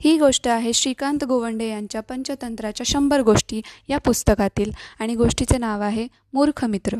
[0.00, 6.06] ही गोष्ट आहे श्रीकांत गोवंडे यांच्या पंचतंत्राच्या शंभर गोष्टी या पुस्तकातील आणि गोष्टीचे नाव आहे
[6.32, 6.96] मूर्ख मित्र.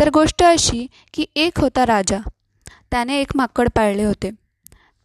[0.00, 2.18] तर गोष्ट अशी की एक होता राजा.
[2.90, 4.30] त्याने एक माकड पाळले होते.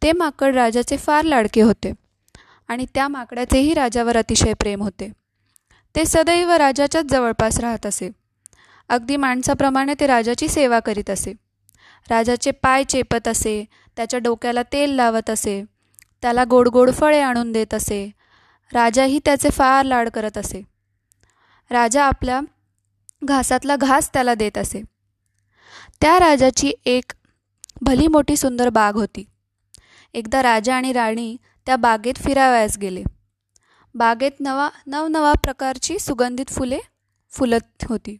[0.01, 1.93] ते माकड राजाचे फार लाडके होते
[2.67, 5.11] आणि त्या माकडाचेही राजावर अतिशय प्रेम होते.
[5.95, 8.09] ते सदैव राजाच्याच जवळपास राहत असे.
[8.89, 11.33] अगदी माणसाप्रमाणे ते राजाची सेवा करीत असे.
[12.09, 13.65] राजाचे पाय चेपत असे
[13.97, 15.63] त्याच्या डोक्याला तेल लावत असे.
[16.25, 18.11] त्याला गोड गोड फळे आणून देत असे.
[18.73, 20.61] राजाही त्याचे फार लाड करत असे.
[21.69, 22.41] राजा आपल्या
[23.23, 24.81] घासातला घास त्याला देत असे.
[26.01, 27.11] त्या राजाची एक
[27.81, 29.25] भली मोठी सुंदर बाग होती.
[30.13, 33.03] एकदा राजा आणि राणी त्या बागेत फिरावयास गेले.
[33.95, 36.79] बागेत नवा नवनवा प्रकारची सुगंधित फुले
[37.29, 38.17] फुलत होती.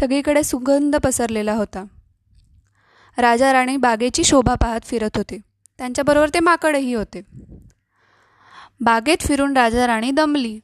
[0.00, 1.84] सगळीकडे सुगंध पसरलेला होता.
[3.18, 5.49] राजा राणी बागेची शोभा पाहत फिरत होते.
[5.80, 7.20] त्यांच्याबरोबर ते माकडही होते.
[8.80, 10.58] बागेत फिरून राजा राणी दमली.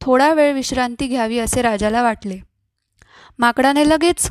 [0.00, 2.38] थोडा वेळ विश्रांती घ्यावी असे राजाला वाटले.
[3.38, 4.30] माकडाने लगेच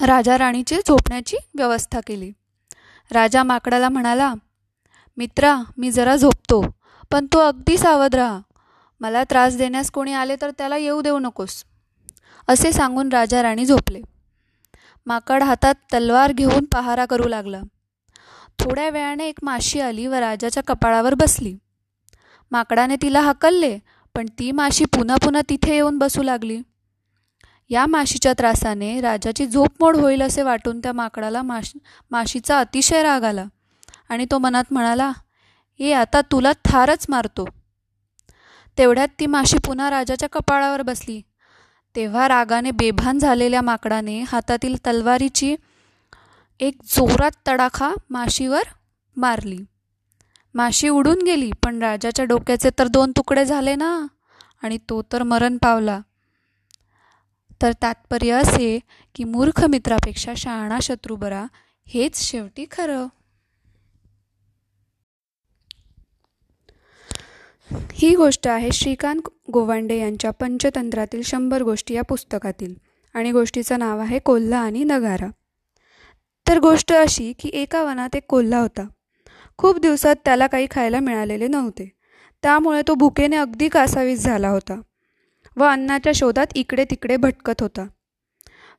[0.00, 2.30] राजा राणीची झोपण्याची व्यवस्था केली.
[3.10, 4.34] राजा माकडाला म्हणाला
[5.16, 6.62] मित्रा मी जरा झोपतो
[7.10, 8.40] पण तो अगदी सावध राहा.
[9.00, 11.64] मला त्रास देण्यास कोणी आले तर त्याला येऊ देऊ नकोस.
[12.48, 14.00] असे सांगून राजा राणी झोपले.
[15.06, 17.60] माकड हातात तलवार घेऊन पहारा करू लागला.
[18.60, 21.56] थोड्या वेळाने एक माशी आली व राजाच्या कपाळावर बसली.
[22.50, 23.78] माकडाने तिला हकलले
[24.14, 26.60] पण ती माशी पुन्हा पुन्हा तिथे येऊन बसू लागली.
[27.70, 31.72] या माशीच्या त्रासाने राजाची झोपमोड होईल असे वाटून त्या माकडाला माश
[32.10, 33.44] माशीचा अतिशय राग आला
[34.08, 35.12] आणि तो मनात म्हणाला
[35.78, 37.44] ये आता तुला थारच मारतो.
[38.78, 41.20] तेवढ्यात ती माशी पुन्हा राजाच्या कपाळावर बसली.
[41.96, 45.56] तेव्हा रागाने बेभान झालेल्या माकडाने हातातील तलवारीची
[46.60, 48.62] एक जोरात तडाखा माशीवर
[49.16, 49.58] मारली.
[50.54, 54.06] माशी उडून गेली पण राजाच्या डोक्याचे तर दोन तुकडे झाले ना
[54.62, 56.00] आणि तो तर मरण पावला.
[57.62, 58.80] तर तात्पर्य असे
[59.14, 61.46] की मूर्ख मित्रापेक्षा शहाणा शत्रू बरा
[61.88, 63.06] हेच शेवटी खरं.
[67.92, 69.20] ही गोष्ट आहे श्रीकांत
[69.52, 72.74] गोवांडे यांच्या पंचतंत्रातील शंभर गोष्टी या पुस्तकातील.
[73.14, 75.26] आणि गोष्टीचं नाव आहे कोल्हा आणि नगारा.
[76.50, 78.86] तर गोष्ट अशी की एका वनात एक कोल्हा होता.
[79.58, 81.92] खूप दिवसात त्याला काही खायला मिळालेले नव्हते.
[82.42, 84.80] त्यामुळे तो भुकेने अगदी कासावीस झाला होता
[85.56, 87.86] व अन्नाच्या शोधात इकडे तिकडे भटकत होता.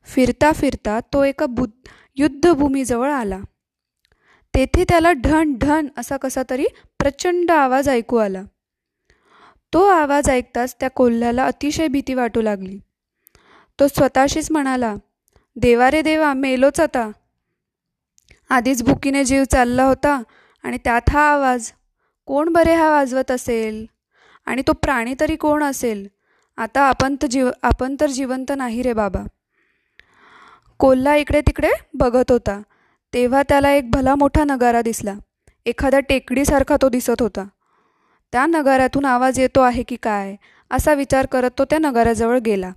[0.04, 1.66] फिरता फिरता तो एका बु
[2.16, 3.40] युद्धभूमीजवळ आला.
[4.54, 6.66] तेथे त्याला ढण ढण असा कसा तरी
[6.98, 8.42] प्रचंड आवाज ऐकू आला.
[9.72, 12.78] तो आवाज ऐकताच त्या कोल्ह्याला अतिशय भीती वाटू लागली.
[13.80, 14.94] तो स्वतःशीच म्हणाला
[15.56, 17.10] देवा रे देवा मेलोच आता.
[18.52, 20.22] आधीच भुकीने जीव चालला होता
[20.62, 21.72] आणि त्यात हा आवाज
[22.26, 23.86] कोण बरे हा वाजवत असेल?
[24.46, 26.08] आणि तो प्राणी तरी कोण असेल?
[26.56, 29.22] आता आपण तर जीव आपण तर जिवंत नाही रे बाबा.
[30.78, 32.60] कोल्हा इकडे तिकडे बघत होता.
[33.14, 35.14] तेव्हा त्याला एक भला मोठा नगारा दिसला.
[35.66, 37.44] एखाद्या टेकडीसारखा तो दिसत होता.
[38.32, 40.36] त्या नगाऱ्यातून आवाज येतो आहे की काय
[40.70, 42.70] असा विचार करत तो त्या नगाऱ्याजवळ गेला.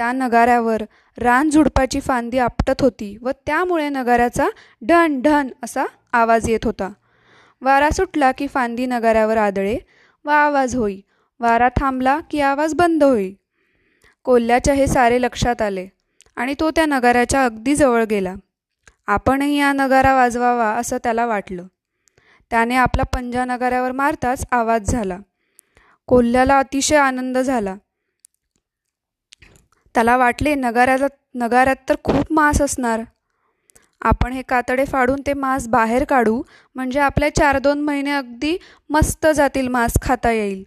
[0.00, 0.82] त्या नगाऱ्यावर
[1.18, 4.48] रान झुडपाची फांदी आपटत होती व त्यामुळे नगाऱ्याचा
[4.88, 6.92] ढण ढन असा आवाज येत होता.
[7.60, 9.78] वारा सुटला की फांदी नगाऱ्यावर आदळे
[10.24, 11.00] व आवाज होई.
[11.40, 13.34] वारा थांबला की आवाज बंद होई.
[14.24, 15.88] कोल्ह्याच्या हे सारे लक्षात आले
[16.36, 18.34] आणि तो त्या नगाऱ्याच्या अगदी जवळ गेला.
[19.06, 21.66] आपणही या नगारा वाजवावा असं त्याला वाटलं.
[22.50, 25.18] त्याने आपला पंजा नगाऱ्यावर मारताच आवाज झाला.
[26.06, 27.74] कोल्ह्याला अतिशय आनंद झाला.
[29.94, 33.00] त्याला वाटले नगाऱ्याला नगाऱ्यात तर खूप मांस असणार.
[34.00, 36.42] आपण हे कातडे फाडून ते मांस बाहेर काढू
[36.74, 38.56] म्हणजे आपल्या चार दोन महिने अगदी
[38.90, 40.62] मस्त जातील मांस खाता येईल.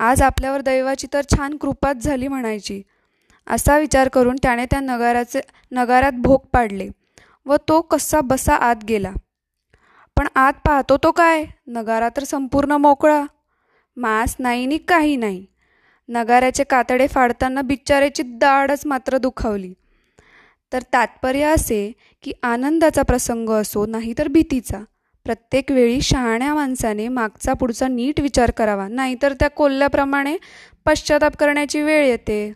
[0.00, 2.82] आज आपल्यावर दैवाची तर छान कृपाच झाली म्हणायची.
[3.46, 5.40] असा विचार करून त्याने त्या नगाराचे
[5.72, 6.88] नगारात भोग पाडले
[7.46, 9.12] व तो कसा बसा आत गेला.
[10.16, 11.44] पण आत पाहतो तो काय?
[11.66, 13.24] नगारा तर संपूर्ण मोकळा.
[13.96, 15.46] मांस नाही नि काही नाही.
[16.08, 19.72] नगाऱ्याचे कातडे फाडताना बिचाऱ्याची दाढच मात्र दुखावली.
[20.72, 24.78] तर तात्पर्य असे की आनंदाचा प्रसंग असो नाही तर भीतीचा.
[25.24, 30.36] प्रत्येक वेळी शहाण्या माणसाने मागचा पुढचा नीट विचार करावा नाहीतर त्या कोल्ल्याप्रमाणे
[30.86, 32.52] पश्चाताप करण्याची वेळ येते.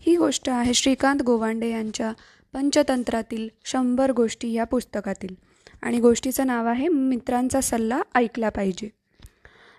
[0.00, 2.12] ही गोष्ट आहे श्रीकांत गोवांडे यांच्या
[2.52, 5.34] पंचतंत्रातील शंभर गोष्टी या पुस्तकातील.
[5.82, 9.03] आणि गोष्टीचं नाव आहे मित्रांचा सल्ला ऐकला पाहिजे.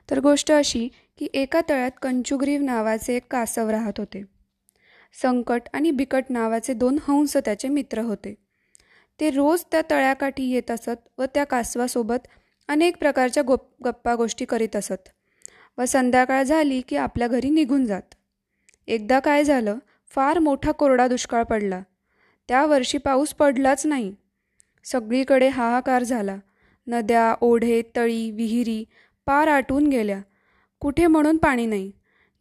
[0.10, 4.24] तर गोष्ट अशी की एका तळ्यात कंचुग्रीव नावाचे एक कासव राहत होते.
[5.22, 8.36] संकट आणि बिकट नावाचे दोन हंस त्याचे मित्र होते.
[9.19, 12.28] ते रोज त्या तळ्याकाठी येत असत व त्या कासवासोबत
[12.68, 15.10] अनेक प्रकारच्या गोप गप्पा गोष्टी करीत असत.
[15.78, 18.16] व संध्याकाळ झाली की आपल्या घरी निघून जात.
[18.88, 19.78] एकदा काय झालं
[20.16, 21.81] फार मोठा कोरडा दुष्काळ पडला.
[22.48, 24.16] त्या वर्षी पाऊस पडलाच नाही.
[24.84, 26.38] सगळीकडे हाहाकार झाला.
[26.88, 28.86] नद्या ओढे तळी विहिरी
[29.27, 30.19] पार आटून गेल्या.
[30.81, 31.92] कुठे म्हणून पाणी नाही.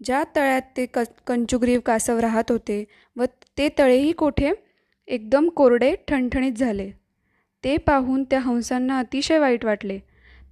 [0.00, 2.84] ज्या तळ्यात ते क कंचुग्रीव कासव राहत होते
[3.16, 3.24] व
[3.58, 4.52] ते तळेही कोठे?
[5.08, 6.90] एकदम कोरडे ठणठणीत झाले.
[7.64, 9.98] ते पाहून त्या हंसांना अतिशय वाईट वाटले.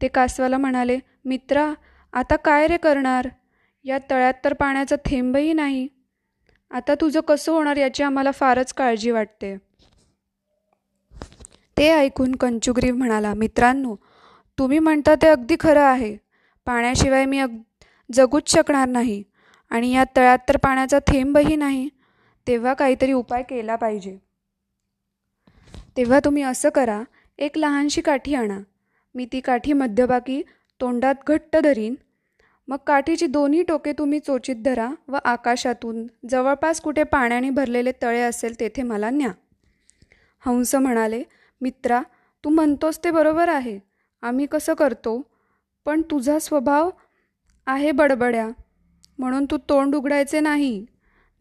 [0.03, 1.73] ते कासवाला म्हणाले मित्रा
[2.13, 3.29] आता काय रे करणार?
[3.85, 5.87] या तळ्यात तर पाण्याचा थेंबही नाही.
[6.71, 9.57] आता तुझं कसं होणार याची आम्हाला फारच काळजी वाटते.
[11.77, 13.95] ते ऐकून कंचुग्रीव म्हणाला मित्रांनो
[14.59, 16.17] तुम्ही म्हणता ते अगदी खरं आहे.
[16.67, 17.57] पाण्याशिवाय मी अग
[18.13, 19.23] जगूच शकणार नाही.
[19.71, 21.89] आणि या तळ्यात तर पाण्याचा थेंबही नाही.
[22.47, 24.19] तेव्हा काहीतरी उपाय केला पाहिजे.
[25.97, 27.03] तेव्हा तुम्ही असं करा
[27.39, 28.59] एक लहानशी काठी आणा.
[29.15, 30.43] मी ती काठी मध्यभागी
[30.81, 31.95] तोंडात घट्ट धरीन.
[32.69, 38.61] मग काठीची दोन्ही टोके तुम्ही चोचीत धरा व आकाशातून जवळपास कुठे पाण्याने भरलेले तळे असेल
[38.61, 39.31] तेथे मला न्या.
[40.47, 41.23] हंस म्हणाले
[41.61, 42.03] मित्रा
[42.45, 43.79] तू म्हणतोस ते बरोबर आहे.
[44.23, 45.32] आम्ही कसं करतो?
[45.87, 46.91] पण तुझा स्वभाव
[47.67, 48.49] आहे बडबड्या
[49.19, 50.87] म्हणून तू तोंड उघडायचे नाही.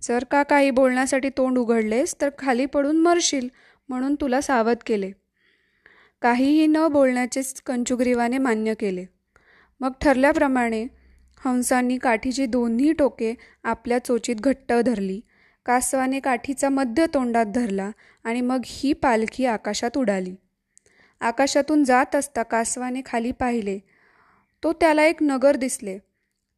[0.01, 3.47] जर का काही बोलण्यासाठी तोंड उघडलेस तर खाली पडून मरशील
[3.89, 5.11] म्हणून तुला सावध केले.
[6.21, 9.05] काहीही न बोलण्याचेच कंचुग्रीवाने मान्य केले.
[9.79, 10.87] मग ठरल्याप्रमाणे
[11.45, 15.21] हंसांनी काठीची दोन्ही टोके आपल्या चोचीत घट्ट धरली.
[15.65, 17.91] कासवाने काठीचा मध्य तोंडात धरला
[18.23, 20.35] आणि मग ही पालखी आकाशात उडाली.
[21.19, 23.79] आकाशातून जात असता कासवाने खाली पाहिले.
[24.63, 25.97] तो त्याला एक नगर दिसले.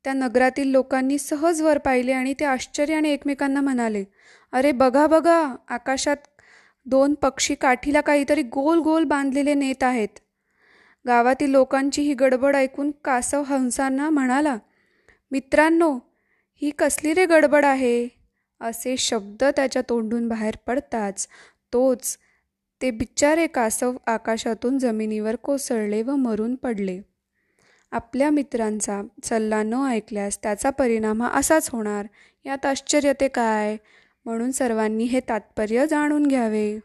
[0.06, 4.04] त्या नगरातील लोकांनी सहज वर पाहिले आणि ते आश्चर्याने एकमेकांना म्हणाले
[4.54, 5.38] अरे बघा बघा
[5.70, 6.18] आकाशात
[6.86, 10.20] दोन पक्षी काठीला काहीतरी गोल गोल बांधलेले नेत आहेत.
[11.06, 14.58] गावातील लोकांची ही गडबड ऐकून कासव हंसांना म्हणाला
[15.32, 15.92] मित्रांनो
[16.62, 18.08] ही कसली रे गडबड आहे?
[18.62, 21.28] असे शब्द त्याच्या तोंडून बाहेर पडताच
[21.74, 22.18] तोच
[22.82, 27.00] ते बिचारे कासव आकाशातून जमिनीवर कोसळले व मरून पडले.
[27.94, 32.08] आपल्या मित्रांचा सल्ला न ऐकल्यास त्याचा परिणाम हा असाच होणार.
[32.46, 33.78] यात आश्चर्य ते काय?
[34.26, 36.80] म्हणून सर्वांनी हे तात्पर्य जाणून घ्यावे.